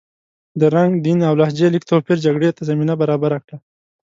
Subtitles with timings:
[0.59, 3.57] د رنګ، دین او لهجې لږ توپیر جګړې ته زمینه برابره کړه.